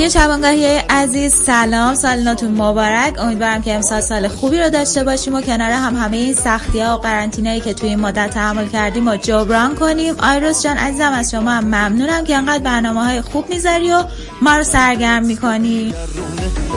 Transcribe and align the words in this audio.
رادیو 0.00 0.20
شبانگاهی 0.20 0.64
عزیز 0.90 1.34
سلام. 1.34 1.94
سال 1.94 2.20
نوتون 2.20 2.50
مبارک. 2.50 3.14
امیدوارم 3.18 3.62
که 3.62 3.74
امسال 3.74 4.00
سال 4.00 4.28
خوبی 4.28 4.58
رو 4.58 4.70
داشته 4.70 5.04
باشیم 5.04 5.34
و 5.34 5.40
کنار 5.40 5.70
هم 5.70 5.96
همه 5.96 6.16
این 6.16 6.34
سختی 6.34 6.80
ها 6.80 6.96
و 6.96 7.00
قرنطینه‌ای 7.00 7.60
که 7.60 7.74
توی 7.74 7.88
این 7.88 8.00
مدت 8.00 8.30
تحمل 8.30 8.68
کردیم 8.68 9.08
و 9.08 9.16
جبران 9.16 9.74
کنیم. 9.74 10.14
آیروس 10.18 10.62
جان 10.62 10.76
عزیزم 10.76 11.12
از 11.12 11.30
شما 11.30 11.50
هم 11.50 11.64
ممنونم 11.64 12.24
که 12.24 12.36
انقدر 12.36 12.64
برنامه 12.64 13.04
های 13.04 13.20
خوب 13.20 13.50
می‌ذاری 13.50 13.92
و 13.92 14.04
ما 14.42 14.56
رو 14.56 14.64
سرگرم 14.64 15.24
می‌کنی. 15.24 15.94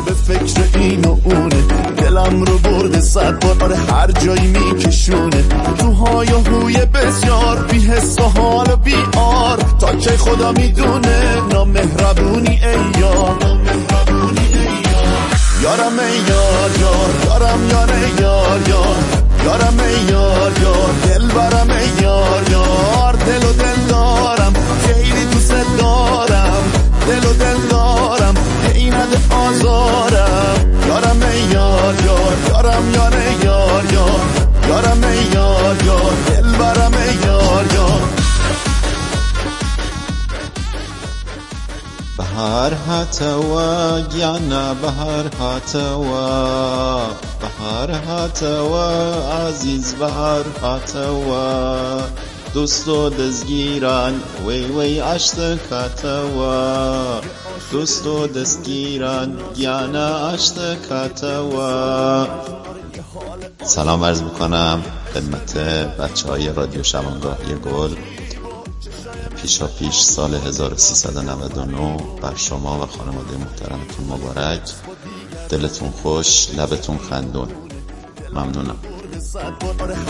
به 0.06 0.14
فکر 0.14 0.80
این 0.80 1.06
و 1.06 1.18
اونه. 1.24 1.64
دلم 1.98 2.42
رو 2.42 2.58
برده 2.58 3.02
صد 3.02 3.40
بار. 3.40 3.64
آره 3.64 3.76
هر 3.76 4.12
جایی 4.12 4.48
میکشونه. 4.48 5.44
تو 5.78 5.92
های 5.92 6.28
و 6.28 6.86
بسیار 6.86 7.68
بی 7.72 7.80
حس 7.80 8.20
و 8.20 8.24
حال 8.24 8.72
و 8.72 8.76
بی 8.76 8.96
چه 10.04 10.18
خدا 10.18 10.52
می‌دونه؟ 10.52 11.42
نامهربونی 11.54 12.50
ای 12.50 13.00
یار. 13.00 13.38
یارم 15.62 16.00
ای 16.00 16.18
یار 16.30 16.72
یار. 16.80 17.10
یارم 17.26 17.70
یار 17.70 17.90
یار 18.22 18.60
یار. 18.70 18.96
یارم 19.46 19.80
ای 19.80 20.12
یار 20.12 20.52
یار. 20.62 20.94
دل 21.04 21.28
برم 21.28 21.70
ای 21.70 22.04
یار 22.04 22.44
یار. 22.52 23.14
دل 23.14 23.44
و 23.48 23.54
دل 23.54 23.88
دارم 23.90 24.54
خیلی 24.86 25.26
دوست 25.26 25.54
دارم. 25.80 26.64
دل 27.08 27.26
و 27.30 27.34
دل 27.34 27.68
دارم 27.70 28.34
ای 28.76 28.90
نده 28.90 29.18
آزارم. 29.36 30.56
یارم 30.88 31.22
ای 31.32 31.40
یار 31.40 31.96
یار. 32.06 32.38
یارم 32.50 32.94
یار 32.94 33.14
یار 33.44 33.84
یار. 33.94 34.22
یارم 34.68 35.04
ای 35.04 35.18
یار 35.34 35.76
یار. 35.86 36.33
بهار 42.34 42.74
هاتوا 42.74 44.00
گیانا 44.00 44.74
بهار 44.74 45.28
هاتوا 45.40 47.08
بهار 47.42 47.92
هاتوا 47.92 49.14
عزیز 49.48 49.94
بهار 49.94 50.46
هاتوا 50.62 52.02
دوست 52.54 52.88
و 52.88 53.10
دزگیران 53.10 54.22
وی 54.48 54.66
وی 54.66 55.00
عشت 55.00 55.56
کاتوا 55.70 57.22
دوست 57.72 58.08
و 58.08 58.28
دستگیران 58.28 59.38
گیانا 59.56 60.30
عشت 60.30 60.56
کاتوا 60.90 62.28
سلام 63.64 64.04
عرض 64.04 64.22
می‌کنم 64.22 64.84
خدمت 65.14 65.58
بچه 65.98 66.28
های 66.28 66.54
رادیو 66.54 66.84
شبانگاهی 66.84 67.56
گل. 67.56 67.96
پیشا 69.44 69.68
پیش 69.68 70.00
سال 70.00 70.34
1399 70.34 71.98
بر 72.22 72.36
شما 72.36 72.80
و 72.80 72.86
خانواده 72.86 73.38
محترمتون 73.38 74.06
مبارک. 74.10 74.62
دلتون 75.50 75.92
خوش 75.92 76.50
لبتون 76.58 76.98
خندون. 77.10 77.48
ممنونم. 78.34 78.76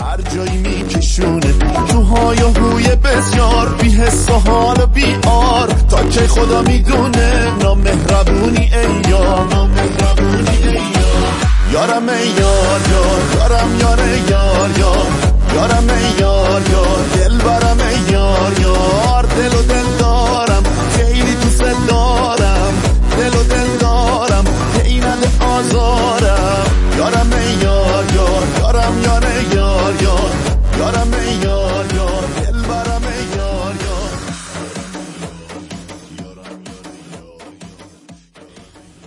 هر 0.02 0.20
جایی 0.20 0.56
میکشونه. 0.58 1.52
تو 1.88 2.02
های 2.02 2.42
و 2.42 2.48
هوی 2.48 2.96
بسیار 2.96 3.68
بی 3.68 3.90
حس 3.90 4.30
و 4.30 4.32
حال 4.32 4.80
و 4.82 4.86
بی 4.86 5.14
آر. 5.26 5.68
تا 5.68 6.08
که 6.08 6.20
خدا 6.20 6.62
می‌دونه 6.62 7.50
نامهربونی 7.62 8.74
ای 8.74 9.10
یار 9.10 9.48
نامهربونی 9.48 10.68
ای 10.68 10.74
یار 10.74 11.32
یارم 11.72 12.08
ای 12.08 12.28
یار 12.28 12.80
یار 12.90 13.22
یارم 13.34 13.78
یار 13.80 13.98
یار 14.30 14.70
یار 14.78 15.34
یارم 15.54 15.90
ای 15.90 16.20
یار 16.20 16.62
یار 16.70 17.04
دل 17.14 17.38
برم 17.38 17.80
ای 17.80 17.93
یار 18.24 18.60
یار 18.60 19.22
دل 19.22 19.54
و 19.58 19.62
دل 19.62 19.98
دارم 19.98 20.62
خیلی 20.96 21.34
دوست 21.34 21.62
دارم 21.88 22.74
دل 23.18 23.34
و 23.38 23.42
دل 23.42 23.76
دارم 23.80 24.44
ای 24.84 24.98
نده 24.98 25.44
آزارم 25.44 26.66
یارم 26.98 27.32
ای 27.32 27.52
یار 27.62 28.04
یار 28.14 28.46
یارم 28.58 29.02
یار 29.02 29.24
یار 29.54 30.02
یار 30.02 30.32
یارم 30.78 31.12
ای 31.14 31.34
یار 31.34 31.94
یار 31.94 32.24
دل 32.40 32.58
برم 32.68 33.02
ای 33.02 33.38
یار 33.38 33.74
یار 33.84 34.12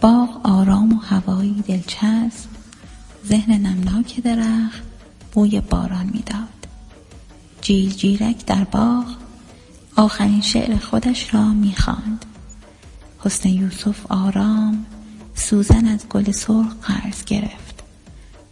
باغ 0.01 0.29
آرام 0.43 0.93
و 0.93 0.99
هوایی 1.09 1.63
دلچسب 1.67 2.49
ذهن 3.25 3.53
نمناک 3.53 4.19
درخت 4.23 4.83
بوی 5.33 5.61
باران 5.61 6.09
می‌داد. 6.13 6.56
جیل 7.67 7.89
جیرک 7.89 8.45
در 8.45 8.63
باغ 8.63 9.05
آخرین 9.95 10.41
شعر 10.41 10.77
خودش 10.77 11.33
را 11.33 11.53
می‌خواند. 11.53 12.25
حسن 13.19 13.49
یوسف 13.49 14.11
آرام 14.11 14.85
سوزن 15.35 15.87
از 15.87 16.07
گل 16.09 16.31
سرخ 16.31 16.75
قرض 16.81 17.23
گرفت. 17.25 17.83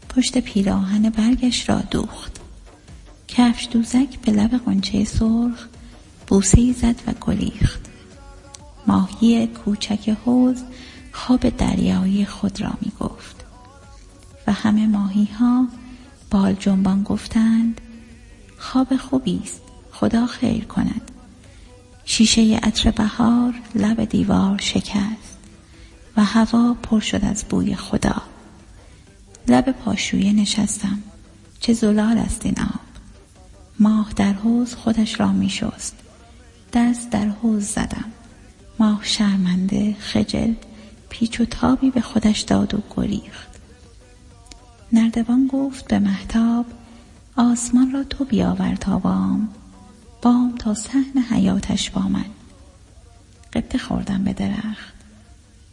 پشت 0.09 0.37
پیراهن 0.37 1.09
برگش 1.09 1.69
را 1.69 1.81
دوخت. 1.81 2.39
کفش 3.27 3.67
دوزک 3.71 4.19
به 4.19 4.31
لب 4.31 4.57
قنچه 4.57 5.03
سرخ 5.03 5.67
بوسه 6.27 6.73
زد 6.73 6.95
و 7.07 7.11
گلیخت 7.11 7.81
ماهی 8.87 9.47
کوچک 9.47 10.09
حوز 10.25 10.63
خواب 11.11 11.49
دریایی 11.49 12.25
خود 12.25 12.61
را 12.61 12.73
می 12.81 12.91
گفت 12.99 13.45
و 14.47 14.51
همه 14.51 14.87
ماهی 14.87 15.25
ها 15.39 15.67
بال 16.31 16.53
جنبان 16.53 17.03
گفتند 17.03 17.81
خواب 18.65 18.97
خوبی 18.97 19.41
است. 19.43 19.61
خدا 19.91 20.25
خیر 20.25 20.65
کند. 20.65 21.11
شیشه 22.05 22.59
عطر 22.63 22.91
بهار 22.91 23.53
لب 23.75 24.05
دیوار 24.05 24.57
شکست 24.57 25.37
و 26.17 26.23
هوا 26.23 26.75
پر 26.83 26.99
شد 26.99 27.25
از 27.25 27.43
بوی 27.43 27.75
خدا. 27.75 28.21
لب 29.47 29.71
پاشویه 29.71 30.33
نشستم. 30.33 30.99
چه 31.59 31.73
زلال 31.73 32.17
است 32.17 32.45
این 32.45 32.59
آب. 32.59 32.79
ماه 33.79 34.13
در 34.15 34.33
حوز 34.33 34.75
خودش 34.75 35.19
را 35.19 35.31
می 35.31 35.49
شست. 35.49 35.95
دست 36.73 37.09
در 37.09 37.25
حوز 37.25 37.63
زدم. 37.63 38.11
ماه 38.79 38.99
شرمنده 39.03 39.95
خجل 39.99 40.53
پیچ 41.09 41.41
و 41.41 41.45
تابی 41.45 41.91
به 41.91 42.01
خودش 42.01 42.41
داد 42.41 42.73
و 42.73 42.83
گریخت. 42.95 43.49
نردبان 44.93 45.47
گفت 45.47 45.87
به 45.87 45.99
محتاب 45.99 46.65
آسمان 47.37 47.91
را 47.91 48.03
تو 48.03 48.25
بیاور 48.25 48.75
تا 48.75 48.99
بام 48.99 49.49
بام 50.21 50.55
تا 50.59 50.73
صحن 50.73 51.17
حیاتش 51.29 51.89
با 51.89 52.01
من. 52.01 52.25
قبطه 53.53 53.77
خوردم 53.77 54.23
به 54.23 54.33
درخت. 54.33 54.93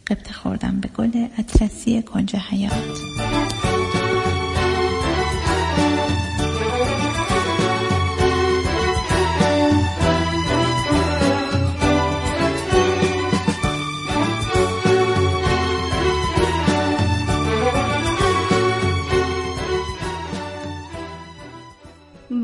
قبطه 0.07 0.33
خوردم 0.33 0.79
به 0.79 0.87
گل 0.87 1.27
اطلسی 1.37 2.01
کنج 2.01 2.35
حیات. 2.35 3.52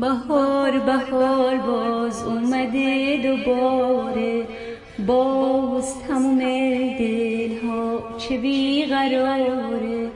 بهار 0.00 0.78
بهار 0.78 1.56
باز 1.56 2.22
اومده 2.22 3.16
دوباره. 3.22 4.46
باز 5.06 5.94
تموم 6.08 6.38
دل 6.98 7.50
ها 7.64 8.18
چه 8.18 8.38
بیقراره. 8.38 10.10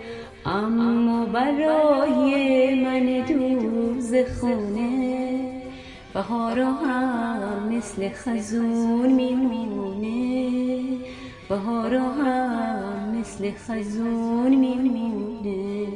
اما 0.47 1.27
برای 1.27 2.75
من 2.85 3.25
دوز 3.27 4.15
خونه 4.41 5.53
بهارا 6.15 6.67
هم 6.67 7.69
مثل 7.77 8.09
خزون 8.09 9.13
میمونه. 9.13 10.45
بهارا 11.49 12.01
هم 12.01 13.19
مثل 13.19 13.51
خزون 13.51 14.55
میمونه. 14.55 15.87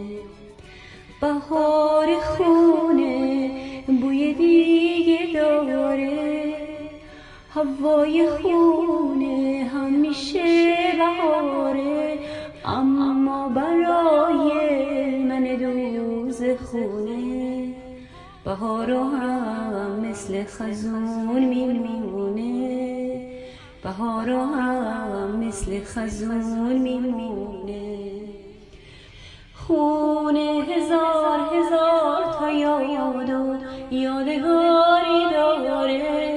بهار 1.21 2.07
خونه 2.21 3.08
هوای 7.59 8.29
خونه 8.31 9.71
همیشه 9.75 10.75
بهاره 10.99 12.19
اما 12.65 13.49
برای 13.49 15.23
من 15.25 15.57
دوز 15.57 16.43
خونه 16.43 17.75
بهارا 18.45 19.05
هم 19.05 20.01
مثل 20.01 20.45
خزون 20.45 21.45
میمونه. 21.45 22.59
بهارا 23.83 24.47
هم 24.47 25.37
مثل 25.37 25.85
خزون 25.85 26.79
میمونه. 26.79 28.09
خونه 29.55 30.65
هزار 30.69 31.41
هزار 31.53 32.35
تا 32.39 32.51
یاد 32.51 32.89
یادگاری 33.91 35.31
داره. 35.33 36.28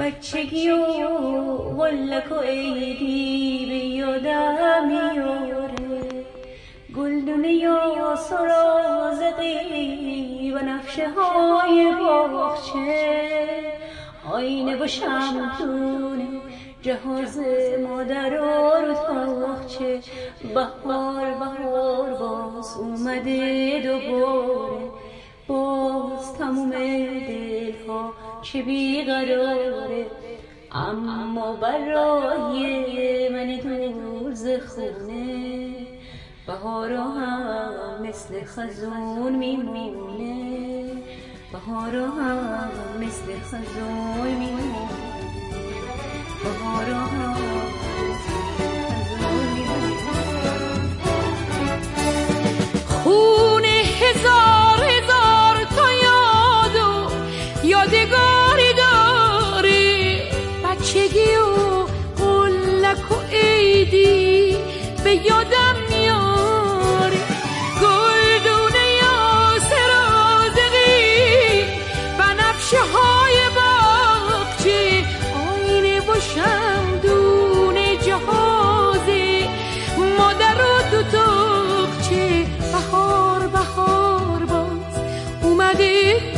بچگی 0.00 0.70
و 0.70 0.76
غلک 1.56 2.32
و 2.32 2.40
عیدی 2.40 4.02
به 4.06 4.18
دلم 4.18 4.88
میاره 4.88 6.24
گلدونه 6.96 7.52
یا 7.52 8.16
سرازقی 8.16 9.72
و 10.52 10.58
نفشه 10.58 11.08
های 11.08 11.94
باغچه. 12.00 13.48
آینه 14.32 14.84
و 14.84 14.86
شمتونه 14.86 16.28
جهاز 16.82 17.38
مادر 17.88 18.30
رو 18.30 18.94
تاخچه 18.94 20.00
بهار 20.54 21.30
بهار 21.30 22.10
باز 22.10 22.76
اومده 22.76 23.80
دوباره. 23.84 24.90
باز 25.50 26.34
تموم 26.38 26.70
دلها 26.70 28.12
چه 28.42 28.62
بیقراره. 28.62 30.06
اما 30.72 31.52
برای 31.52 33.28
من 33.28 33.60
دور 33.60 34.34
ز 34.34 34.46
خونه 34.46 35.72
بهارا 36.46 37.04
هم 37.04 37.72
مثل 38.02 38.44
خزون 38.44 39.36
میمونه. 39.36 40.86
بهارا 41.52 42.06
هم 42.06 42.70
مثل 43.00 43.40
خزون 43.40 44.28
میمونه. 44.28 44.88
بهارا 46.44 46.96
هم 46.96 47.79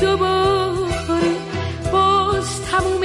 دوباره 0.00 1.32
باز 1.92 2.62
تموم 2.70 3.00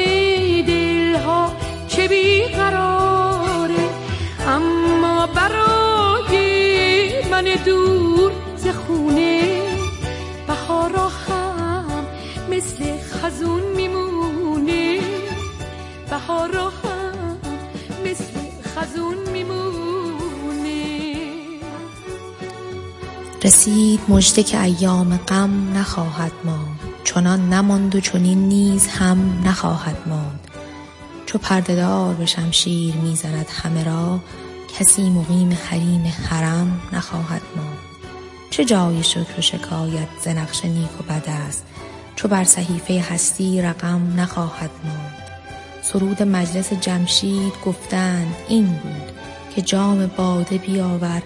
دلها 0.68 1.52
چه 1.88 2.08
بیقراره. 2.08 3.90
اما 4.48 5.28
برای 5.28 7.24
من 7.32 7.44
دور 7.66 8.32
ز 8.56 8.68
خونه 8.68 9.62
بهارا 10.48 11.08
هم 11.08 12.06
مثل 12.50 12.84
خزون 13.12 13.62
میمونه. 13.76 15.00
بهارا 16.10 16.67
رسید 23.48 24.00
مژده 24.08 24.44
که 24.44 24.62
ایام 24.62 25.18
غم 25.18 25.78
نخواهد 25.78 26.32
ماند. 26.44 26.80
چنان 27.04 27.54
نماند 27.54 27.96
و 27.96 28.00
چنین 28.00 28.48
نیز 28.48 28.88
هم 28.88 29.42
نخواهد 29.46 29.98
ماند. 30.06 30.40
چو 31.26 31.38
پردهدار 31.38 32.14
به 32.14 32.26
شمشیر 32.26 32.96
می‌زند 32.96 33.46
همه 33.64 33.84
را 33.84 34.20
کسی 34.80 35.10
مقیم 35.10 35.58
حریم 35.70 36.14
حرم 36.30 36.82
نخواهد 36.94 37.42
ماند. 37.56 37.78
چه 38.50 38.66
جای 38.66 39.04
شکر 39.04 39.40
و 39.40 39.42
شکایت 39.42 40.08
ز 40.24 40.28
نقش 40.28 40.66
نیک 40.66 41.02
و 41.02 41.04
بد 41.04 41.30
است؟ 41.48 41.66
چو 42.16 42.28
بر 42.28 42.44
صحیفه 42.44 43.06
هستی 43.10 43.62
رقم 43.62 44.14
نخواهد 44.18 44.72
ماند. 44.84 45.14
سرود 45.82 46.24
مجلس 46.24 46.74
جمشید 46.74 47.54
گفتند 47.66 48.36
این 48.48 48.66
بود 48.66 49.12
که 49.56 49.62
جام 49.62 50.12
باده 50.18 50.58
بیاور 50.58 51.22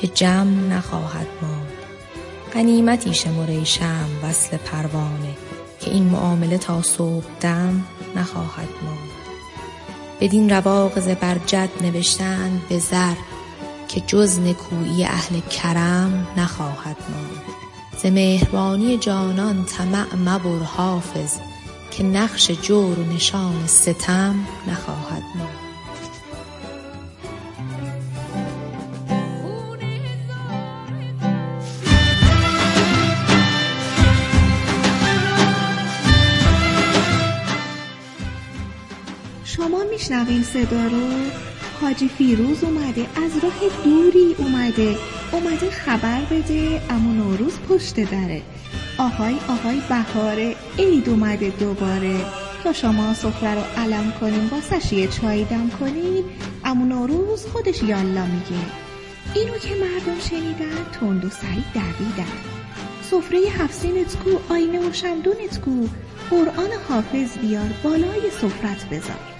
که 0.00 0.06
جم 0.06 0.72
نخواهد 0.72 1.26
ماند. 1.42 1.72
غنیمتی 2.54 3.14
شمر 3.14 3.50
ای 3.50 3.64
شمع 3.64 4.28
وصل 4.28 4.56
پروانه 4.56 5.36
که 5.80 5.90
این 5.90 6.04
معامله 6.04 6.58
تا 6.58 6.82
صبح 6.82 7.26
دم 7.40 7.84
نخواهد 8.16 8.68
ماند. 8.84 9.10
بدین 10.20 10.50
رواق 10.50 11.00
زبرجد 11.00 11.68
نوشتند 11.80 12.62
به 12.68 12.78
زر 12.78 13.14
که 13.88 14.00
جز 14.00 14.38
نکویی 14.38 15.04
اهل 15.04 15.40
کرم 15.40 16.26
نخواهد 16.36 16.96
ماند. 17.10 17.42
ز 18.02 18.06
مهربانی 18.06 18.98
جانان 18.98 19.64
طمع 19.64 20.14
مبر 20.14 20.64
حافظ 20.64 21.38
که 21.90 22.02
نقش 22.02 22.50
جور 22.50 22.98
و 22.98 23.04
نشان 23.04 23.66
ستم 23.66 24.34
نخواهد 24.68 25.22
ماند. 25.34 25.57
میشنوین 40.08 40.42
صدا 40.42 40.86
رو. 40.86 41.08
حاجی 41.80 42.08
فیروز 42.08 42.64
اومده 42.64 43.06
از 43.24 43.32
راه 43.42 43.60
دوری 43.84 44.34
اومده. 44.38 44.96
اومده 45.32 45.70
خبر 45.70 46.20
بده 46.30 46.82
اما 46.90 47.12
نوروز 47.12 47.58
پشت 47.68 47.94
دره. 47.94 48.42
آهای 48.98 49.36
آهای 49.48 49.80
بهاره 49.88 50.56
عید 50.78 51.08
اومده 51.08 51.50
دوباره. 51.50 52.16
تا 52.64 52.72
شما 52.72 53.14
سفره 53.14 53.54
رو 53.54 53.60
علم 53.76 54.12
کنین 54.20 54.46
واسش 54.46 54.92
یه 54.92 55.08
چای 55.08 55.44
دم 55.44 55.70
کنین. 55.80 56.24
اما 56.64 56.84
نوروز 56.84 57.46
خودش 57.46 57.82
یالا 57.82 58.26
میگه. 58.26 58.64
اینو 59.34 59.58
که 59.58 59.74
مردم 59.74 60.20
شنیدن 60.30 60.84
تند 61.00 61.24
و 61.24 61.30
سریع 61.30 61.64
دویدن. 61.74 62.32
سفره 63.10 63.38
هفسینت 63.38 64.16
کو 64.16 64.30
آینه 64.54 64.88
و 64.88 64.92
شمدونت 64.92 65.60
کو 65.60 65.86
قرآن 66.30 66.70
حافظ 66.88 67.38
بیار 67.38 67.70
بالای 67.82 68.30
سفرت 68.40 68.88
بذار. 68.90 69.37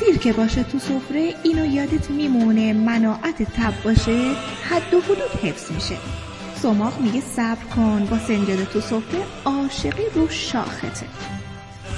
سیر 0.00 0.18
که 0.18 0.32
باشه 0.32 0.62
تو 0.62 0.78
سفره 0.78 1.34
اینو 1.42 1.66
یادت 1.66 2.10
میمونه 2.10 2.72
مناعت 2.72 3.42
تب 3.42 3.82
باشه 3.84 4.32
حد 4.70 4.94
و 4.94 5.00
حدود 5.00 5.40
حفظ 5.42 5.72
میشه. 5.72 5.96
سماق 6.62 7.00
میگه 7.00 7.20
صبر 7.20 7.64
کن 7.76 8.06
با 8.10 8.18
سنجاده 8.18 8.64
تو 8.64 8.80
سفره 8.80 9.20
عاشقی 9.44 10.02
رو 10.14 10.28
شاخته. 10.28 11.06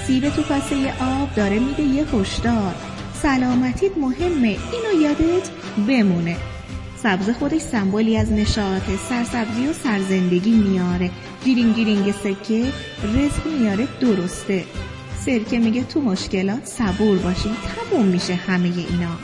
سیب 0.07 0.29
تو 0.29 0.43
کاسه 0.43 0.93
آب 1.01 1.35
داره 1.35 1.59
میده 1.59 1.83
یه 1.83 2.05
هشدار. 2.05 2.75
سلامتیت 3.23 3.99
مهمه 3.99 4.49
اینو 4.73 5.03
یادت 5.03 5.51
بمونه. 5.89 6.37
سبز 7.03 7.31
خودش 7.31 7.61
سمبولی 7.61 8.17
از 8.17 8.33
نشاطه 8.33 8.97
سرسبزی 9.09 9.67
و 9.67 9.73
سرزندگی 9.73 10.51
میاره. 10.51 11.11
گیرینگ 11.45 11.75
گیرینگ 11.75 12.13
سکه 12.13 12.73
رزق 13.15 13.47
میاره 13.61 13.89
درسته. 14.01 14.65
سرکه 15.25 15.59
میگه 15.59 15.85
تو 15.85 16.01
مشکلات 16.01 16.67
صبور 16.67 17.19
باشین 17.19 17.53
تموم 17.55 18.07
میشه 18.07 18.35
همه 18.35 18.69
اینا. 18.69 19.17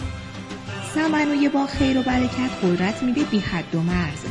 سمنوی 0.94 1.48
با 1.48 1.66
خیر 1.66 1.98
و 1.98 2.02
برکت 2.02 2.50
قدرت 2.62 3.02
میده 3.02 3.24
بی 3.24 3.38
حد 3.38 3.74
و 3.74 3.82
مرز. 3.82 4.24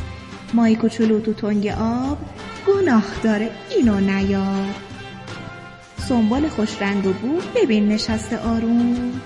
مای 0.54 0.76
کوچولو 0.76 1.20
تو 1.20 1.32
تنگ 1.32 1.66
آب 1.80 2.18
گناه 2.66 3.04
داره 3.22 3.50
اینو 3.76 4.00
نیار 4.00 4.74
سنبال 6.08 6.48
خوش 6.48 6.82
رنگ 6.82 7.06
و 7.06 7.12
بو 7.12 7.40
ببین 7.54 7.88
نشسته 7.88 8.38
آروم. 8.38 9.20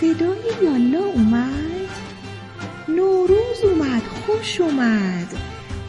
صدای 0.00 0.62
یالا 0.62 1.04
اومد 1.04 1.88
نوروز 2.88 3.64
اومد 3.64 4.02
خوش 4.02 4.60
اومد. 4.60 5.43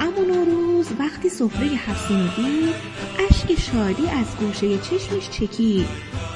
اما 0.06 0.24
نوروز 0.36 0.88
وقتی 1.00 1.30
سفره 1.30 1.66
هفسین 1.66 2.20
رو 2.20 2.28
دید 2.36 2.76
اشک 3.30 3.60
شادی 3.60 4.08
از 4.10 4.26
گوشه 4.40 4.78
چشمش 4.78 5.30
چکید 5.30 5.88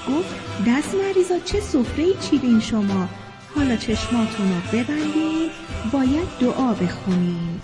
گفت 0.09 0.35
دست 0.67 0.95
مریضا 0.95 1.39
چه 1.45 1.59
سفره 1.59 2.13
چیدین 2.21 2.59
شما؟ 2.59 3.09
حالا 3.55 3.75
چشماتون 3.75 4.47
رو 4.53 4.61
ببندین 4.73 5.49
باید 5.91 6.27
دعا 6.39 6.73
بخونین. 6.73 7.61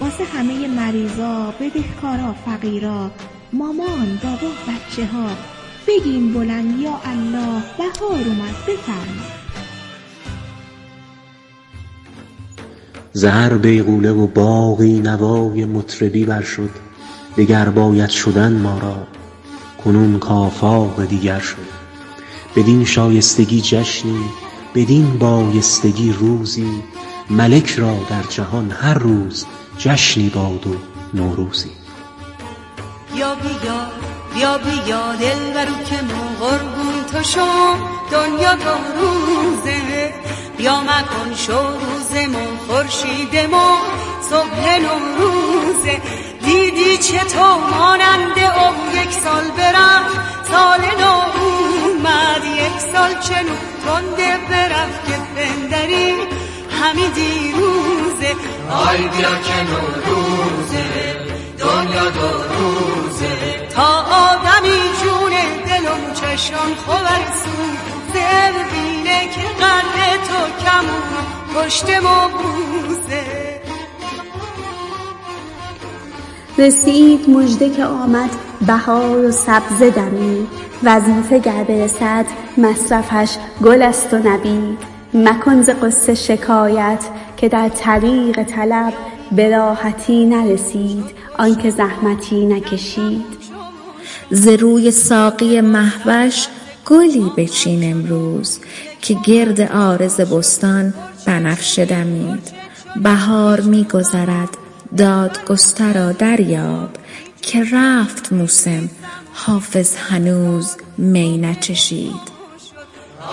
واسه 0.00 0.24
همه 0.24 0.68
مریضا 0.68 1.54
بدهکارا 1.60 2.32
فقیرا 2.32 3.10
مامان 3.52 4.20
بابا 4.22 4.48
بچه 4.48 5.06
ها 5.06 5.28
بگین 5.88 6.32
بلند 6.32 6.80
یا 6.80 7.00
الله 7.04 7.62
بهار 7.78 8.24
اومد 8.26 8.54
بفرمایید. 8.68 9.35
زهر 13.16 13.54
بیغوله 13.54 14.12
و 14.12 14.26
باغی 14.26 15.00
نوای 15.00 15.64
مطربی 15.64 16.24
بر 16.24 16.42
شد 16.42 16.70
دگر 17.36 17.68
باید 17.68 18.10
شدن 18.10 18.52
ما 18.52 18.78
را 18.78 19.06
کنون 19.84 20.18
کافاق 20.18 21.04
دیگر 21.04 21.38
شد. 21.38 21.66
بدین 22.56 22.84
شایستگی 22.84 23.60
جشنی 23.60 24.24
بدین 24.74 25.18
بایستگی 25.18 26.12
روزی 26.12 26.82
ملک 27.30 27.70
را 27.70 27.96
در 28.10 28.22
جهان 28.22 28.70
هر 28.70 28.94
روز 28.94 29.46
جشنی 29.78 30.28
باد 30.28 30.66
و 30.66 30.76
نوروزی. 31.14 31.70
بیا 33.14 33.34
بیا 33.34 33.80
بیا 34.34 34.58
بیا 34.58 35.16
دل 35.20 35.52
برو 35.54 35.84
که 35.84 36.02
ما 36.02 36.46
قربون 36.46 37.04
تو 37.12 37.22
شو. 37.22 37.40
دنیا 38.10 38.54
دو 38.54 38.76
روزه. 39.00 40.25
بیا 40.58 40.80
مکن 40.80 41.34
شو 41.34 41.52
روزمون 41.52 42.56
خورشید 42.66 43.36
ما 43.50 43.78
صبح 44.30 44.78
نوروزه 44.78 46.00
دیدی 46.44 46.98
چطور 46.98 47.58
ماننده 47.78 48.46
او 48.60 48.74
یک 48.94 49.12
سال 49.12 49.50
برفت. 49.56 50.16
سال 50.50 50.80
نو 51.00 51.14
اومد 51.40 52.44
یک 52.44 52.80
سال 52.92 53.12
چنو 53.20 53.56
تنده 53.84 54.38
برفت. 54.50 55.06
که 55.06 55.16
بندری 55.36 56.14
همی 56.82 57.08
دیروزه. 57.14 58.36
آی 58.88 58.98
بیا 58.98 59.30
که 59.46 59.62
نوروزه 59.70 60.86
دنیا 61.58 62.10
دو 62.10 62.28
روزه. 62.54 63.68
تا 63.74 63.88
آدمی 64.02 64.80
جونه 65.02 65.44
دلم 65.66 66.12
چشم 66.14 66.74
خورسون 66.86 67.76
زر 68.14 68.52
بینه 68.70 68.75
که 69.20 69.40
قلب 69.40 70.22
تو 70.28 70.64
کمون 70.64 71.24
پشت 71.54 71.90
ما 72.02 72.28
بوزه. 72.28 73.46
رسید 76.58 77.30
مژده 77.30 77.70
که 77.70 77.84
آمد 77.84 78.30
بهار 78.66 79.24
و 79.24 79.30
سبزه 79.30 79.90
دمید 79.90 80.48
وظیفه 80.82 81.38
گر 81.38 81.64
برسد 81.64 82.26
مصرفش 82.58 83.36
گل 83.64 83.82
است 83.82 84.14
و 84.14 84.18
نبید. 84.18 84.78
مکن 85.14 85.62
ز 85.62 85.70
غصه 85.82 86.14
شکایت 86.14 87.04
که 87.36 87.48
در 87.48 87.68
طریق 87.68 88.42
طلب 88.42 88.92
به 89.32 89.56
راحتی 89.56 90.26
نرسید. 90.26 91.04
آنکه 91.38 91.70
زحمتی 91.70 92.46
نکشید. 92.46 93.36
ز 94.30 94.48
روی 94.48 94.90
ساقی 94.90 95.60
مهوش 95.60 96.46
گلی 96.86 97.32
بچین 97.36 97.90
امروز 97.90 98.58
که 99.02 99.14
گرد 99.24 99.60
عارض 99.60 100.20
بستان 100.20 100.94
بنفشه 101.26 101.84
دمید. 101.84 102.52
بهار 102.96 103.60
می 103.60 103.84
گذرد 103.84 104.48
دادگسترا 104.96 106.12
دریاب 106.12 106.88
که 107.42 107.64
رفت 107.72 108.32
موسم 108.32 108.90
حافظ 109.32 109.96
هنوز 109.96 110.76
می 110.98 111.38
نچشید. 111.38 112.36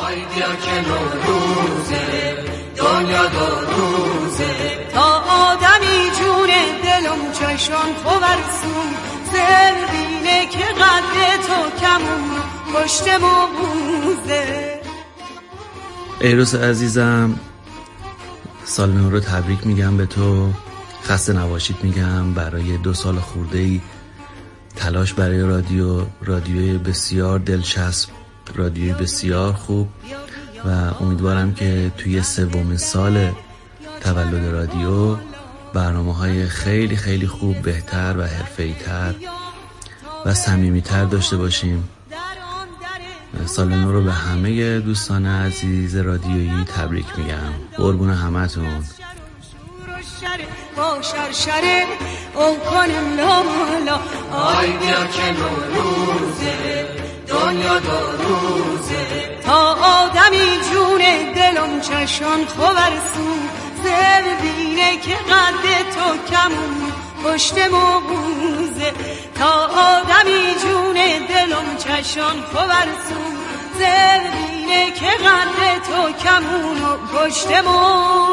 آی 0.05 0.15
بیا 0.15 0.47
که 0.47 0.89
نوروزه 0.89 2.35
دنیا 2.75 3.25
دو 3.25 3.45
روزه. 3.71 4.53
تا 4.93 5.23
آدمی 5.49 6.11
جونه 6.19 6.65
دلم 6.83 7.31
چشم 7.33 7.73
خورسون 8.03 8.89
زر 9.33 9.73
بینه 9.91 10.45
که 10.45 10.65
قد 10.65 11.41
تو 11.47 11.85
کمون. 11.85 12.52
پشت 12.73 13.07
ما 13.07 13.47
بوزه. 13.47 14.79
ایروس 16.21 16.55
عزیزم 16.55 17.39
سال 18.65 18.91
نو 18.91 19.09
رو 19.09 19.19
تبریک 19.19 19.67
میگم 19.67 19.97
به 19.97 20.05
تو. 20.05 20.53
خسته 21.03 21.33
نباشید 21.33 21.75
میگم 21.83 22.33
برای 22.33 22.77
دو 22.77 22.93
سال 22.93 23.19
خورده 23.19 23.57
ای 23.57 23.81
تلاش 24.75 25.13
برای 25.13 25.41
رادیو 25.41 26.05
رادیوی 26.21 26.77
بسیار 26.77 27.39
دلچسب 27.39 28.09
رادیوی 28.55 28.93
بسیار 28.93 29.53
خوب 29.53 29.87
و 30.65 30.69
امیدوارم 31.03 31.53
که 31.53 31.91
توی 31.97 32.21
سومین 32.21 32.77
سال 32.77 33.31
تولد 34.01 34.45
رادیو 34.53 35.17
برنامه 35.73 36.15
های 36.15 36.45
خیلی 36.45 36.95
خیلی 36.95 37.27
خوب 37.27 37.61
بهتر 37.61 38.15
و 38.17 38.21
حرفه‌ای 38.21 38.73
تر 38.73 39.15
و 40.25 40.33
صمیمی 40.33 40.81
تر 40.81 41.05
داشته 41.05 41.37
باشیم. 41.37 41.89
سال 43.45 43.69
نو 43.69 43.91
رو 43.91 44.01
به 44.01 44.11
همه 44.11 44.79
دوستان 44.79 45.25
عزیز 45.25 45.95
رادیویی 45.95 46.65
تبریک 46.65 47.05
میگم. 47.17 47.53
قربون 47.77 48.09
همتون. 48.09 48.83
با 50.77 51.01
شرشره 51.01 51.85
او 52.35 52.57
کنم 52.59 53.17
لالا. 53.17 53.99
آی 54.31 54.67
بیا 54.67 55.05
که 55.07 55.31
نوروزه 55.31 56.85
دنیا 57.27 57.79
دو 57.79 58.23
روزه. 58.23 59.39
تا 59.45 59.73
آدمی 59.73 60.59
جونه 60.73 61.33
دلم 61.35 61.81
چشم 61.81 62.45
خورسون 62.45 63.39
زر 63.83 64.23
بینه 64.41 64.97
که 64.97 65.15
قد 65.15 65.63
تو 65.95 66.33
کمون 66.33 66.92
پشت 67.23 67.57
ما 67.71 67.99
بوزه 67.99 68.91
تا 69.35 69.67
آدمی 69.67 70.55
جونه 70.63 71.19
دلم 71.19 71.77
چشم 71.77 72.41
خورسون 72.41 73.33
زر 73.79 74.19
بینه 74.19 74.91
که 74.91 75.05
قد 75.05 75.81
تو 75.83 76.23
کمون 76.23 76.97
پشت 77.13 77.63
ما 77.65 78.23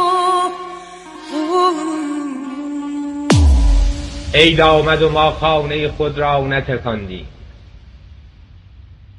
عید 4.35 4.61
آمد 4.61 5.03
و 5.03 5.09
ما 5.09 5.31
خانه 5.31 5.89
خود 5.89 6.19
را 6.19 6.47
نتکاندیم 6.47 7.27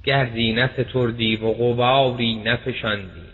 گردی 0.03 0.53
نستردیم 0.53 1.45
و 1.45 1.53
غباری 1.53 2.35
نفشاندیم 2.35 3.31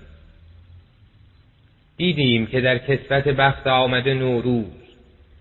دیدیم 1.98 2.48
که 2.48 2.62
در 2.62 2.78
کسوت 2.78 3.28
بخت 3.28 3.68
آمده 3.68 4.14
نوروز 4.14 4.77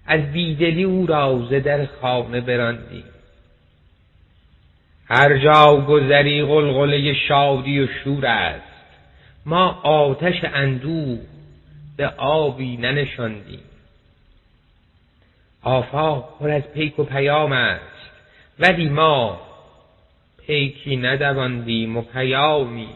از 0.07 0.33
بیدلی 0.33 0.83
او 0.83 1.07
را 1.07 1.47
ز 1.51 1.55
در 1.55 1.87
خانه 1.87 2.41
براندیم. 2.41 3.05
هر 5.09 5.39
جا 5.39 5.77
گذری 5.77 6.43
غلغله 6.43 7.15
شادی 7.15 7.81
و 7.81 7.87
شور 7.87 8.27
است. 8.27 8.63
ما 9.47 9.81
آتش 9.83 10.45
اندوه 10.55 11.19
به 11.97 12.09
آبی 12.17 12.77
ننشاندیم. 12.77 13.61
آفاق 15.63 16.39
پر 16.41 16.51
از 16.51 16.63
پیک 16.63 16.99
و 16.99 17.05
پیام 17.05 17.53
است 17.53 18.11
ولی 18.59 18.89
ما 18.89 19.41
پیکی 20.47 20.97
ندواندیم 20.97 21.97
و 21.97 22.03
پیامی 22.03 22.89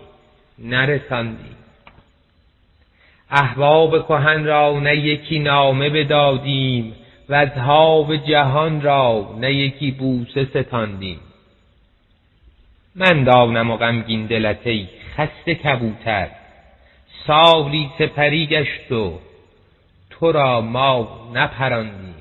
نرساندیم. 0.58 1.56
احباب 3.30 4.06
کهن 4.06 4.44
را 4.44 4.80
نه 4.80 4.96
یکی 4.96 5.38
نامه 5.38 5.90
بدادیم 5.90 6.94
و 7.30 7.34
اصحاب 7.34 8.16
جهان 8.16 8.80
را 8.80 9.34
نه 9.40 9.54
یکی 9.54 9.90
بوسه 9.90 10.44
ستاندیم. 10.44 11.20
من 12.94 13.24
دانم 13.24 13.70
و 13.70 13.76
غمگین 13.76 14.26
دلت 14.26 14.66
ای 14.66 14.88
خسته 15.16 15.54
کبوتر 15.54 16.28
سالی 17.26 17.90
سپری 17.98 18.46
گشت 18.46 18.92
و 18.92 19.18
تو 20.10 20.32
را 20.32 20.60
ما 20.60 21.30
نپراندیم. 21.34 22.14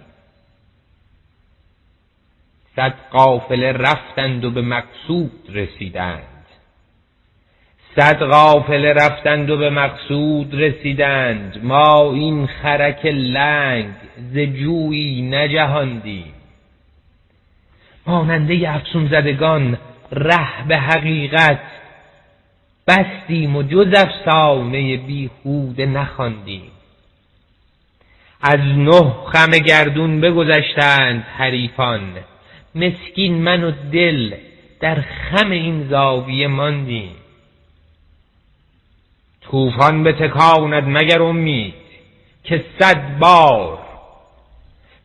صد 2.75 2.93
قافله 3.11 3.71
رفتند 3.71 4.45
و 4.45 4.51
به 4.51 4.61
مقصود 4.61 5.31
رسیدند. 5.49 6.28
صد 7.99 8.23
قافله 8.23 8.93
رفتند 8.93 9.49
و 9.49 9.57
به 9.57 9.69
مقصود 9.69 10.61
رسیدند. 10.61 11.59
ما 11.63 12.11
این 12.13 12.47
خرک 12.47 13.05
لنگ 13.05 13.93
ز 14.33 14.37
جویی 14.37 15.21
نجهاندیم. 15.21 16.33
ماننده 18.07 18.73
افسون 18.75 19.07
زدگان 19.07 19.77
ره 20.11 20.67
به 20.67 20.77
حقیقت 20.77 21.59
بستیم 22.87 23.55
و 23.55 23.63
جز 23.63 23.93
افسانه 23.93 24.97
بیهوده 24.97 25.85
نخواندیم. 25.85 26.71
از 28.41 28.59
نه 28.59 29.13
خم 29.25 29.51
گردون 29.51 30.21
بگذشتند 30.21 31.23
حریفان. 31.37 32.01
مسکین 32.75 33.41
من 33.41 33.63
و 33.63 33.71
دل 33.91 34.33
در 34.79 34.95
خم 34.95 35.51
این 35.51 35.87
زاویه 35.89 36.47
ماندیم. 36.47 37.18
طوفان 39.51 40.03
بتکاند 40.03 40.83
مگر 40.87 41.21
امید 41.21 41.73
که 42.43 42.65
صد 42.79 43.19
بار. 43.19 43.79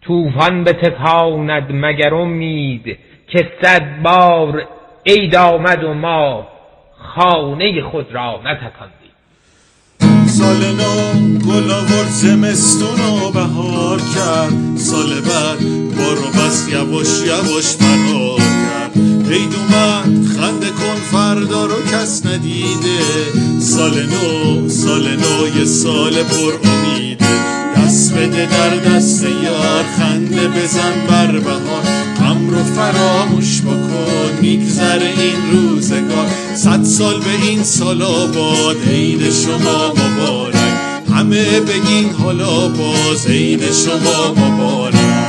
طوفان 0.02 0.64
بتکاند 0.64 1.66
مگر 1.70 2.14
امید 2.14 2.98
که 3.28 3.50
صد 3.62 4.02
بار 4.02 4.68
عید 5.06 5.36
آمد 5.36 5.84
و 5.84 5.94
ما 5.94 6.46
خانه 6.98 7.82
خود 7.82 8.12
را 8.12 8.40
نتکاندیم 8.44 9.04
سال 10.26 10.56
نو 10.56 11.12
گل 11.38 11.70
آورد 11.70 12.08
زمستون 12.08 13.00
و 13.00 13.30
بهار 13.30 13.98
کرد. 13.98 14.76
سال 14.76 15.20
بعد 15.20 15.58
بارو 15.96 16.28
بس 16.28 16.68
یواش 16.72 17.08
یواش 17.26 17.64
فرار 17.64 18.38
کرد. 18.38 18.92
عید 19.32 19.54
اومد 19.54 20.26
خنده 20.36 20.63
کن 20.63 20.63
فردا 21.34 21.66
رو 21.66 21.82
کس 21.82 22.26
ندیده. 22.26 22.98
سال 23.60 24.06
نو 24.06 24.68
سال 24.68 25.16
نو 25.16 25.58
یه 25.58 25.64
سال 25.64 26.22
پر 26.22 26.52
امیده. 26.70 27.26
دست 27.76 28.12
بده 28.14 28.46
در 28.46 28.76
دست 28.76 29.22
یار 29.22 29.84
خنده 29.98 30.48
بزن 30.48 31.06
بر 31.08 31.38
بهار. 31.38 31.82
غم 32.18 32.50
رو 32.50 32.64
فراموش 32.64 33.60
بکن 33.60 34.38
میگذره 34.40 35.12
این 35.18 35.50
روزگار. 35.52 36.26
صد 36.56 36.84
سال 36.84 37.20
به 37.20 37.46
این 37.46 37.64
سال 37.64 38.02
آباد 38.02 38.76
عید 38.88 39.30
شما 39.30 39.88
مبارک. 39.88 40.54
همه 41.14 41.60
بگین 41.60 42.10
حالا 42.10 42.68
باز 42.68 43.26
عید 43.26 43.62
شما 43.72 44.34
مبارک. 44.34 45.23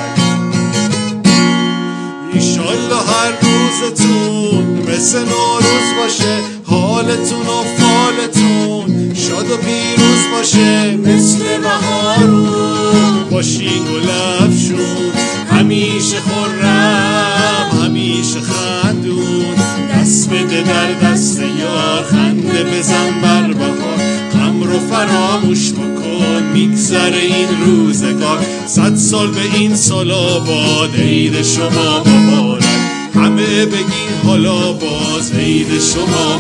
هر 3.08 3.32
روزتون 3.42 4.94
مثل 4.94 5.20
نوروز 5.20 5.90
باشه 6.02 6.38
حالتون 6.66 7.48
و 7.48 7.64
فالتون 7.78 9.14
شاد 9.14 9.52
و 9.52 9.58
پیروز 9.58 10.24
باشه 10.34 10.96
مثل 10.98 11.58
بهارون 11.58 13.30
باشین 13.32 13.84
گل 13.84 14.10
افشون 14.44 15.12
همیشه 15.52 16.18
خورم 16.20 17.70
همیشه 17.84 18.40
خندون. 18.40 19.56
دست 19.94 20.30
بده 20.30 20.62
در 20.64 20.92
دست 20.94 21.40
یار 21.40 22.04
خنده 22.04 22.64
بزن 22.64 23.22
بر 23.22 23.54
بهار. 23.54 23.98
غم 24.34 24.64
رو 24.64 24.80
فراموش 24.80 25.72
بکن 25.72 26.44
میگذره 26.54 27.18
این 27.18 27.48
روزگار. 27.66 28.46
صد 28.68 28.96
سال 28.96 29.32
به 29.32 29.42
این 29.56 29.76
سال 29.76 30.12
آباد 30.12 30.96
عید 30.96 31.42
شما 31.42 32.04
مبارک. 32.04 32.75
همه 33.16 33.66
بگین 33.66 34.10
حالا 34.26 34.72
باز 34.72 35.32
عید 35.32 35.80
شما 35.80 36.40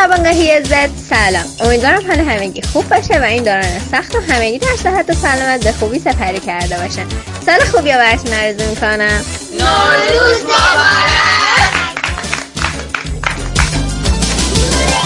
شبانگاهی 0.00 0.62
زد 0.64 0.90
سلام. 1.10 1.44
امیدوارم 1.60 2.06
حال 2.06 2.20
همگی 2.20 2.62
خوب 2.72 2.88
باشه 2.88 3.18
و 3.20 3.22
این 3.22 3.42
دوران 3.42 3.80
سخت 3.90 4.14
و 4.14 4.20
همگی 4.32 4.58
در 4.58 4.76
صحت 4.82 5.10
و 5.10 5.14
سلامت 5.14 5.64
به 5.64 5.72
خوبی 5.72 5.98
سپری 5.98 6.40
کرده 6.40 6.76
باشن. 6.76 7.06
سال 7.46 7.64
خوبی 7.72 7.92
رو 7.92 7.98
براتون 7.98 8.32
آرزو 8.32 8.70
می‌کنم. 8.70 9.24
نوروز 9.52 10.42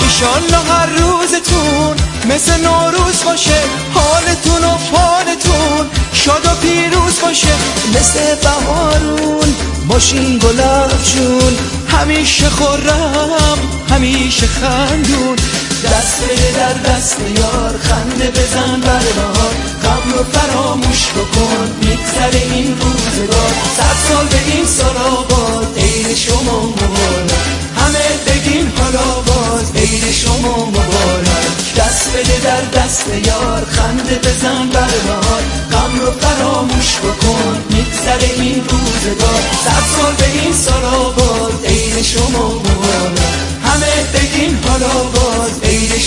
ایشالله 0.02 0.72
هر 0.72 0.86
روزتون 0.86 1.96
مثل 2.24 2.60
نوروز 2.60 3.24
باشه. 3.24 3.60
حالتون 3.94 4.64
و 4.64 4.76
فالتون 4.76 5.90
شاد 6.12 6.46
و 6.46 6.54
پیروز 6.62 7.20
باشه. 7.20 7.54
مثل 7.94 8.34
بهارون 8.34 9.54
باشین 9.88 10.38
گلاب 10.38 10.90
جون. 10.90 11.79
همیشه 11.92 12.50
خورم 12.50 13.58
همیشه 13.90 14.46
خندون. 14.46 15.36
دست 15.84 16.22
بده 16.24 16.52
در 16.58 16.92
دست 16.92 17.16
یار 17.36 17.78
خنده 17.78 18.30
بزن 18.30 18.80
بر 18.80 19.04
بهار 19.16 19.54
غم 19.82 20.12
رو 20.12 20.24
فراموش 20.32 21.08
بکن 21.08 21.70
میگذره 21.80 22.42
این 22.54 22.76
روزگار. 22.80 23.52
صد 23.76 23.96
سال 24.08 24.26
به 24.26 24.52
این 24.52 24.66
سال 24.66 24.96
آباد 24.96 25.78
عید 25.78 26.16
شما 26.16 26.60
مبارک. 26.66 27.30
همه 27.76 28.08
بگین 28.26 28.72
حالا 28.78 29.20
باز 29.26 29.72
عید 29.74 30.12
شما 30.12 30.66
مبارک. 30.66 31.50
دست 31.76 32.16
بده 32.16 32.40
در 32.44 32.80
دست 32.80 33.06
یار 33.26 33.64
خنده 33.70 34.14
بزن 34.14 34.68
بر 34.72 34.94
بهار 35.06 35.42
غم 35.72 36.00
رو 36.00 36.10
فراموش 36.20 36.96
بکن 36.96 37.64
میگذره 37.70 38.30
این 38.36 38.64
روزگار. 38.68 39.42
صد 39.64 39.84
سال 39.96 40.12
به 40.18 40.40
این 40.40 40.52
سال 40.52 40.84
آباد. 40.84 41.19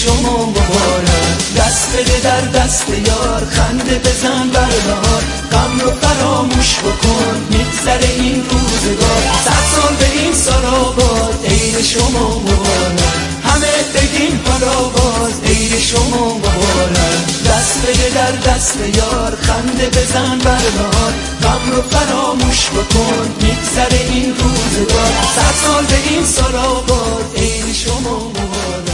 شما 0.04 0.46
مبارک. 0.46 1.38
دست 1.58 1.88
بده 1.98 2.20
در 2.24 2.42
دست 2.42 2.86
یار 2.90 3.48
خنده 3.52 4.00
بزن 4.00 4.50
بر 4.54 4.74
بهار 4.88 5.24
غم 5.52 5.80
رو 5.80 5.92
فراموش 6.02 6.80
بکن 6.80 7.36
میگذره 7.50 8.10
این 8.16 8.44
روزگار. 8.50 9.22
صد 9.46 9.66
سال 9.76 9.96
به 10.00 10.20
این 10.20 10.34
سال 10.34 10.66
آباد 10.66 11.46
عید 11.46 11.82
شما 11.82 12.40
مبارک. 12.40 13.00
همه 13.44 13.76
بگین 13.96 14.40
حالا 14.48 14.84
باز 14.84 15.34
عید 15.46 15.80
شما 15.80 16.38
مبارک. 16.38 17.26
دست 17.50 17.78
بده 17.88 18.10
در 18.16 18.52
دست 18.52 18.78
یار 18.96 19.38
خنده 19.42 19.90
بزن 19.90 20.38
بر 20.38 20.64
بهار 20.78 21.14
غم 21.44 21.72
رو 21.72 21.82
فراموش 21.82 22.70
بکن 22.70 23.28
میگذره 23.42 24.02
این 24.10 24.36
روزگار. 24.36 25.12
صد 25.36 25.56
سال 25.66 25.84
به 25.86 26.10
این 26.10 26.26
سال 26.26 26.56
آباد 26.56 27.26
عید 27.36 27.76
شما 27.76 28.18
مبارک. 28.18 28.93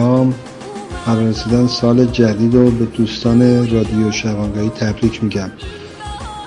سلام. 0.00 0.34
قرار 1.06 1.22
رسیدن 1.22 1.66
سال 1.66 2.04
جدید 2.04 2.54
رو 2.54 2.70
به 2.70 2.84
دوستان 2.84 3.40
رادیو 3.70 4.10
شبانگاهی 4.10 4.68
تبریک 4.68 5.24
میگم. 5.24 5.50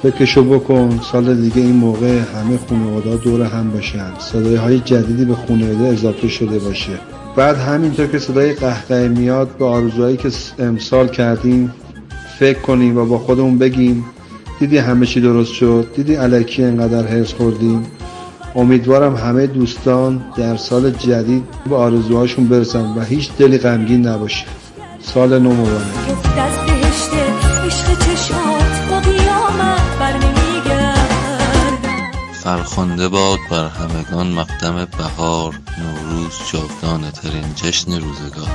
فکرشو 0.03 0.43
بکن 0.43 0.99
سال 1.11 1.35
دیگه 1.35 1.61
این 1.61 1.75
موقع 1.75 2.19
همه 2.19 2.59
خانواده 2.69 3.15
دور 3.15 3.41
هم 3.41 3.71
باشن. 3.71 4.11
صدای 4.19 4.55
های 4.55 4.79
جدیدی 4.79 5.25
به 5.25 5.35
خانواده 5.35 5.87
اضافه 5.87 6.27
شده 6.27 6.59
باشه. 6.59 6.99
بعد 7.35 7.57
همینطور 7.57 8.07
که 8.07 8.19
صدای 8.19 8.53
قهقه 8.53 9.07
میاد 9.07 9.57
به 9.57 9.65
آرزوهایی 9.65 10.17
که 10.17 10.29
امسال 10.59 11.07
کردیم 11.07 11.73
فکر 12.39 12.59
کنیم 12.59 12.97
و 12.97 13.05
با 13.05 13.17
خودمون 13.17 13.57
بگیم 13.57 14.05
دیدی 14.59 14.77
همه 14.77 15.05
چی 15.05 15.21
درست 15.21 15.53
شد؟ 15.53 15.87
دیدی 15.95 16.15
علکی 16.15 16.63
انقدر 16.63 17.07
حرس 17.07 17.33
خوردیم؟ 17.33 17.85
امیدوارم 18.55 19.15
همه 19.15 19.47
دوستان 19.47 20.25
در 20.37 20.57
سال 20.57 20.91
جدید 20.91 21.43
به 21.69 21.75
آرزوهاشون 21.75 22.47
برسن 22.47 22.85
و 22.85 23.01
هیچ 23.01 23.31
دلی 23.37 23.57
غمگین 23.57 24.07
نباشه. 24.07 24.45
سال 25.01 25.39
نو 25.39 25.53
مبارک. 25.53 25.81
فرخنده 32.43 33.07
باد 33.07 33.39
بر 33.51 33.67
همگان 33.67 34.27
مقدم 34.27 34.87
بهار 34.97 35.59
نوروز 35.77 36.33
جاودانه 36.51 37.11
ترین 37.11 37.53
جشن 37.55 37.91
روزگار. 37.91 38.49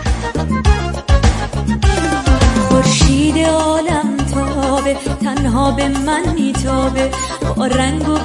خورشید 2.68 3.38
عالم 3.38 4.16
تابه 4.16 4.96
تنها 5.20 5.70
به 5.70 5.88
من 5.88 6.34
میتابه 6.34 7.10
با 7.56 7.66
رنگ 7.66 8.08
و 8.08 8.18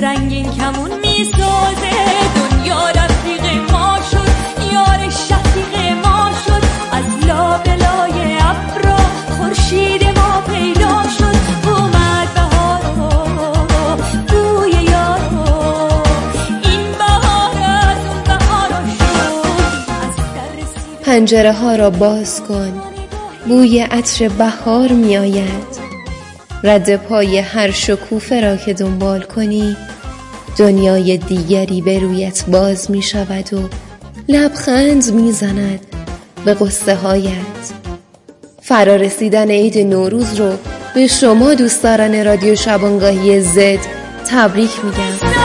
رنگین 0.00 0.50
کمون 0.50 0.90
می‌سازه. 1.00 1.96
دنیا 2.36 2.88
رفیق 2.90 3.72
ما 3.72 3.98
شد 4.10 4.28
یار 4.72 5.10
شفیق 5.10 6.06
ما 6.06 6.30
شد. 6.46 6.62
از 6.92 7.26
لابلای 7.26 8.38
ابرا 8.40 8.96
خورشید 9.38 10.04
ما 10.04 10.40
پیدا 10.40 11.02
شد. 11.18 11.68
اومد 11.68 12.34
بهارا 12.34 13.96
بوی 14.28 14.70
یارا 14.70 16.02
این 16.62 16.92
بهار 16.98 17.62
از 17.62 17.98
اون 18.06 18.22
بهارا 18.24 18.86
شد. 18.98 20.16
پنجره 21.02 21.52
ها 21.52 21.74
را 21.74 21.90
باز 21.90 22.42
کن. 22.48 22.82
بوی 23.48 23.80
عطر 23.80 24.28
بهار 24.28 24.88
می 24.92 25.16
آید 25.16 25.75
رد 26.64 26.96
پای 26.96 27.38
هر 27.38 27.70
شکوفه 27.70 28.40
را 28.40 28.56
که 28.56 28.72
دنبال 28.72 29.22
کنی 29.22 29.76
دنیای 30.58 31.16
دیگری 31.16 31.80
به 31.80 31.98
رویت 31.98 32.44
باز 32.48 32.90
می 32.90 33.02
شود 33.02 33.54
و 33.54 33.68
لبخند 34.28 35.12
می 35.12 35.32
زند 35.32 35.80
به 36.44 36.54
قصه 36.54 36.94
هایت. 36.94 37.32
فرارسیدن 38.62 39.50
عید 39.50 39.78
نوروز 39.78 40.34
رو 40.40 40.52
به 40.94 41.06
شما 41.06 41.54
دوستداران 41.54 42.24
رادیو 42.24 42.54
شبانگاهی 42.54 43.40
زد 43.40 43.78
تبریک 44.30 44.70
میگم. 44.84 45.36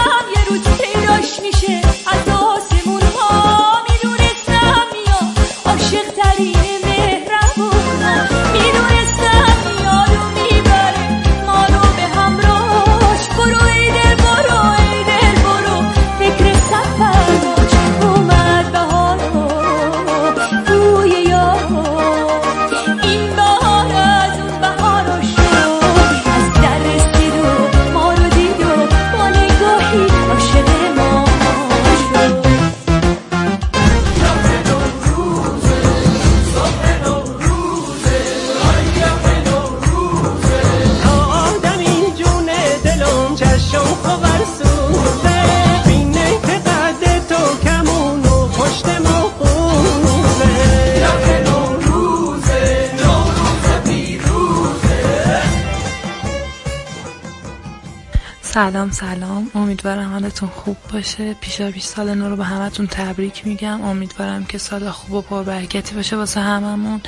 سلام 58.53 58.91
سلام. 58.91 59.51
امیدوارم 59.55 60.11
حالتون 60.11 60.49
خوب 60.49 60.77
باشه. 60.93 61.33
پیشا 61.33 61.71
پیش 61.71 61.83
سال 61.83 62.13
نو 62.13 62.29
رو 62.29 62.35
به 62.35 62.43
همتون 62.43 62.87
تبریک 62.87 63.47
میگم. 63.47 63.81
امیدوارم 63.81 64.45
که 64.45 64.57
سال 64.57 64.89
خوب 64.89 65.13
و 65.13 65.21
پربرکتی 65.21 65.95
باشه 65.95 66.15
واسه 66.15 66.39
هممون. 66.39 67.01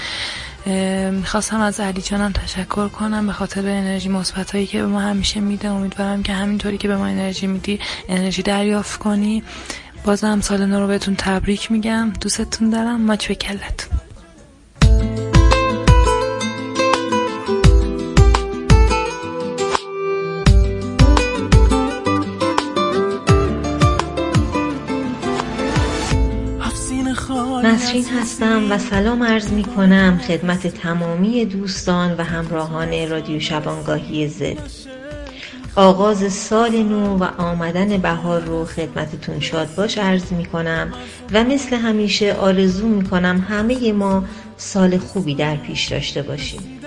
می‌خواستم 1.11 1.59
از 1.59 1.79
علی 1.79 2.01
جانم 2.01 2.31
تشکر 2.31 2.87
کنم 2.87 3.27
به 3.27 3.33
خاطر 3.33 3.59
انرژی 3.59 4.09
مثبت 4.09 4.51
هایی 4.51 4.67
که 4.67 4.81
به 4.81 4.87
ما 4.87 4.99
همیشه 4.99 5.39
میده. 5.39 5.69
امیدوارم 5.69 6.23
که 6.23 6.33
همینطوری 6.33 6.77
که 6.77 6.87
به 6.87 6.97
ما 6.97 7.05
انرژی 7.05 7.47
میدی 7.47 7.79
انرژی 8.09 8.41
دریافت 8.41 8.99
کنی. 8.99 9.43
بازم 10.05 10.41
سال 10.41 10.65
نو 10.65 10.79
رو 10.79 10.87
بهتون 10.87 11.15
تبریک 11.15 11.71
میگم. 11.71 12.13
دوستتون 12.21 12.69
دارم. 12.69 13.01
ماچ 13.01 13.27
به 13.27 13.35
کلتون. 13.35 14.02
نسرین 27.73 28.05
هستم 28.05 28.71
و 28.71 28.77
سلام 28.77 29.23
عرض 29.23 29.51
می 29.51 29.63
کنم 29.63 30.21
خدمت 30.27 30.67
تمامی 30.67 31.45
دوستان 31.45 32.17
و 32.17 32.23
همراهان 32.23 33.09
رادیو 33.09 33.39
شبانگاهی 33.39 34.27
زد. 34.27 34.57
آغاز 35.75 36.33
سال 36.33 36.83
نو 36.83 37.17
و 37.17 37.23
آمدن 37.23 37.97
بهار 37.97 38.41
رو 38.41 38.65
خدمتتون 38.65 39.39
شاد 39.39 39.75
باش 39.75 39.97
عرض 39.97 40.31
می 40.31 40.45
کنم 40.45 40.93
و 41.31 41.43
مثل 41.43 41.75
همیشه 41.75 42.33
آرزو 42.33 42.87
می 42.87 43.09
کنم 43.09 43.45
همه 43.49 43.91
ما 43.91 44.23
سال 44.57 44.97
خوبی 44.97 45.35
در 45.35 45.55
پیش 45.55 45.87
داشته 45.87 46.21
باشیم. 46.21 46.82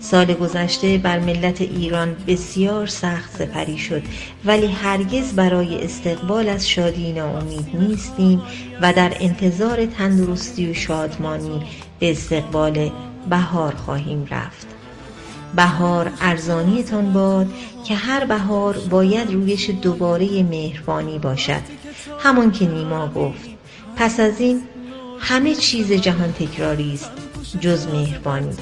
سال 0.00 0.34
گذشته 0.34 0.98
بر 0.98 1.18
ملت 1.18 1.60
ایران 1.60 2.16
بسیار 2.26 2.86
سخت 2.86 3.36
سپری 3.36 3.78
شد 3.78 4.02
ولی 4.44 4.66
هرگز 4.66 5.32
برای 5.32 5.84
استقبال 5.84 6.48
از 6.48 6.68
شادی 6.68 7.12
ناامید 7.12 7.66
نیستیم 7.74 8.42
و 8.82 8.92
در 8.92 9.12
انتظار 9.20 9.86
تندرستی 9.86 10.70
و 10.70 10.74
شادمانی 10.74 11.62
به 12.00 12.10
استقبال 12.10 12.90
بهار 13.30 13.74
خواهیم 13.74 14.26
رفت. 14.30 14.66
بهار 15.56 16.12
ارزانیتان 16.20 17.12
باد 17.12 17.46
که 17.84 17.94
هر 17.94 18.24
بهار 18.24 18.78
باید 18.90 19.32
رویش 19.32 19.70
دوباره 19.70 20.42
مهربانی 20.42 21.18
باشد. 21.18 21.62
همان 22.18 22.52
که 22.52 22.68
نیما 22.68 23.08
گفت 23.08 23.48
پس 23.96 24.20
از 24.20 24.40
این 24.40 24.62
همه 25.18 25.54
چیز 25.54 25.92
جهان 25.92 26.32
تکراری 26.32 26.94
است 26.94 27.10
جز 27.60 27.86
مهربانی. 27.86 28.56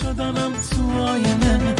شدنم 0.00 0.52
تو 0.70 1.02
آینه. 1.02 1.74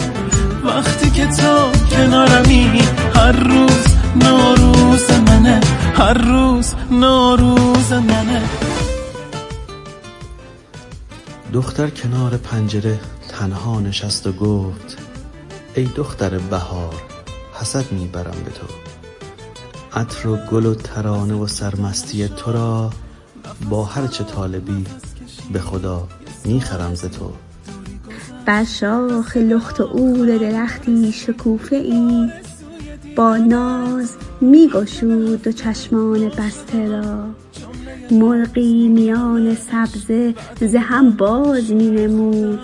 وقتی 0.65 1.11
که 1.11 1.27
تو 1.27 1.73
کنارمی 1.91 2.83
هر 3.15 3.33
روز 3.33 3.87
ناروز 4.17 5.11
منه. 5.11 5.61
هر 5.95 6.13
روز 6.13 6.75
ناروز 6.91 7.93
منه. 7.93 8.43
دختر 11.53 11.91
کنار 11.91 12.37
پنجره 12.37 13.01
تنها 13.29 13.81
نشست 13.81 14.27
و 14.27 14.33
گفت 14.33 14.99
ای 15.75 15.85
دختر 15.85 16.39
بهار 16.39 16.95
حسد 17.55 17.93
می‌برم 17.93 18.45
به 18.45 18.51
تو. 18.51 18.67
عطر 20.01 20.29
و 20.29 20.37
گل 20.37 20.67
و 20.67 20.75
ترانه 20.75 21.35
و 21.35 21.47
سرمستی 21.47 22.29
تو 22.29 22.53
را 22.53 22.91
با 23.71 23.85
هرچه 23.85 24.25
طالبی 24.25 24.87
به 25.53 25.61
خدا 25.61 26.09
می‌خرم 26.45 26.95
ز 26.95 27.05
تو. 27.05 27.33
بر 28.47 28.65
شاخ 28.65 29.37
لخت 29.37 29.81
و 29.81 29.85
عور 29.85 30.39
درختی 30.39 31.13
شکوفه 31.13 31.77
ای. 31.77 32.31
با 33.17 33.37
ناز 33.37 34.17
می 34.41 34.69
گشود 34.69 35.43
دو 35.43 35.53
چشمان 35.53 36.29
بسته 36.29 36.89
را. 36.89 37.25
مرغی 38.11 38.89
میان 38.89 39.55
سبزه 39.55 40.35
ز 40.61 40.75
هم 40.75 41.11
باز 41.11 41.73
می 41.73 41.91
نمود. 41.91 42.61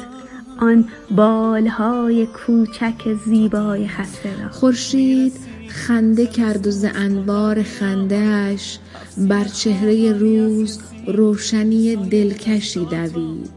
آن 0.61 0.85
بالهای 1.11 2.27
کوچک 2.27 3.15
زیبای 3.27 3.89
خسته 3.89 4.43
را. 4.43 4.49
خورشید 4.49 5.33
خنده 5.69 6.27
کرد 6.27 6.67
و 6.67 6.71
ز 6.71 6.85
انوار 6.95 7.63
خنده 7.63 8.17
اش 8.17 8.79
بر 9.19 9.45
چهره 9.45 10.13
روز 10.13 10.79
روشنی 11.07 11.97
دلکشی 11.97 12.85
دوید. 12.85 13.56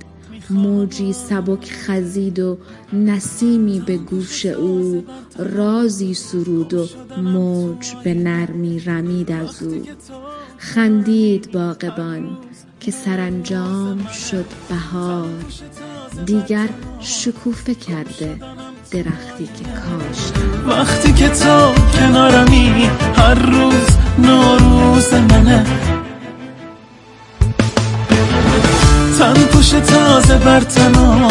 موجی 0.49 1.13
سبک 1.13 1.71
خزید 1.71 2.39
و 2.39 2.57
نسیمی 2.93 3.79
به 3.79 3.97
گوش 3.97 4.45
او 4.45 5.05
رازی 5.38 6.13
سرود 6.13 6.73
و 6.73 6.88
موج 7.21 7.93
به 8.03 8.13
نرمی 8.13 8.79
رمید 8.79 9.31
از 9.31 9.63
او. 9.63 9.83
خندید 10.57 11.51
باغبان 11.51 12.38
که 12.79 12.91
سرانجام 12.91 14.07
شد 14.07 14.45
بهار. 14.69 15.29
دیگر 16.25 16.69
شکوفه 16.99 17.75
کرده 17.75 18.39
درختی 18.91 19.45
که 19.45 19.63
کاشت. 19.63 20.33
وقتی 20.67 21.13
که 21.13 21.29
تو 21.29 21.73
کنارمی 21.99 22.89
هر 23.15 23.33
روز 23.33 23.88
نوروز 24.19 25.13
منه. 25.13 25.65
تن 29.19 29.34
پوش 29.34 29.69
تازه 29.69 30.38
بر 30.38 30.62
تنها 30.62 31.27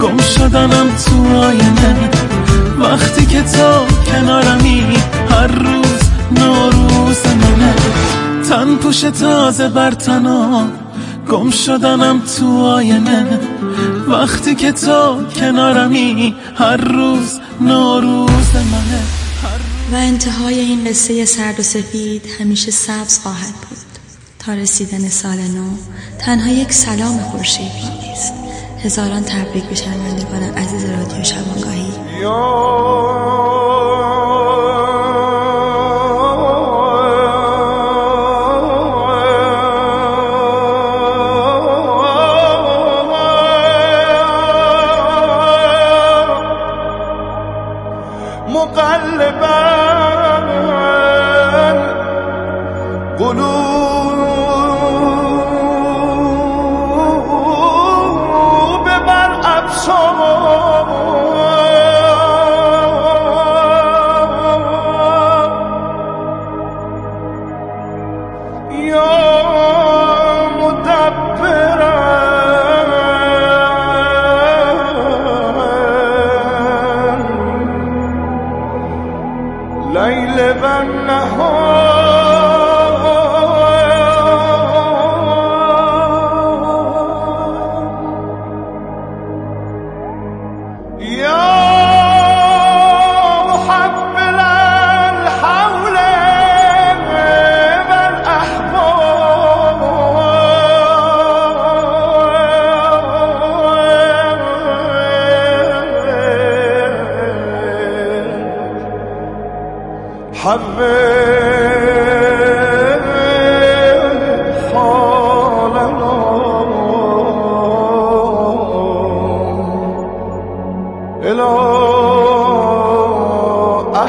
گم 0.00 0.18
شدنم 0.18 0.88
تو 1.04 1.36
آینه. 1.36 2.10
وقتی 2.78 3.26
که 3.26 3.42
تو 3.42 3.86
کنارمی 4.12 4.82
هر 5.30 5.46
روز 5.46 6.00
نوروز 6.30 7.26
منه. 7.26 7.74
تن 8.48 8.76
پوش 8.76 9.00
تازه 9.00 9.68
بر 9.68 9.90
تنها 9.90 10.66
گم 11.30 11.50
شدنم 11.50 12.22
تو 12.38 12.62
آینه. 12.64 13.40
وقتی 14.08 14.54
که 14.54 14.72
تو 14.72 15.24
کنارمی 15.40 16.34
هر 16.58 16.76
روز 16.76 17.38
نوروز 17.60 18.54
منه. 18.54 19.02
و 19.92 19.94
انتهای 19.94 20.58
این 20.60 20.84
قصه 20.84 21.24
سرد 21.24 21.60
و 21.60 21.62
سفید 21.62 22.22
همیشه 22.40 22.70
سبز 22.70 23.18
خواهد 23.18 23.54
بود. 23.68 23.89
تا 24.46 24.54
رسیدن 24.54 25.08
سال 25.08 25.38
نو 25.38 25.70
تنها 26.18 26.52
یک 26.52 26.72
سلام 26.72 27.18
خورشیدی 27.18 27.90
نیست. 28.02 28.32
هزاران 28.84 29.22
تبریک 29.22 29.64
به 29.64 29.74
شنوندگان 29.74 30.42
عزیز 30.42 30.84
رادیو 30.84 31.24
شبانگاهی. 31.24 31.92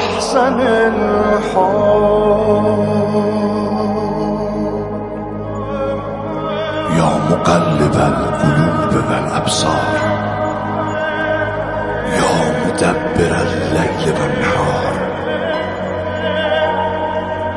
أحسن 0.02 0.60
الحال. 0.60 1.92
يا 6.98 7.10
مقلب 7.30 7.94
القلوب 7.94 8.92
والأبصار. 9.10 9.96
يا 12.18 12.34
مدبر 12.66 13.32
الليل 13.42 14.14
والنهار. 14.20 14.96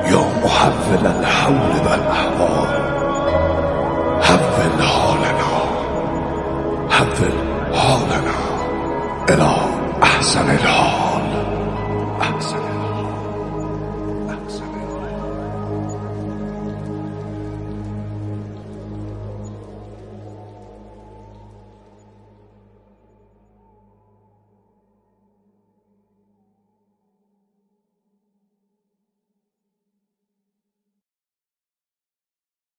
يا 0.05 0.23
محول 0.43 1.05
الحول 1.19 1.73
والأحوال. 1.86 2.71
حول 4.21 4.84
حالنا. 4.84 5.55
حول 6.89 7.34
حالنا. 7.73 8.36
إلى 9.29 9.51
أحسن 10.03 10.49
الحال. 10.49 10.94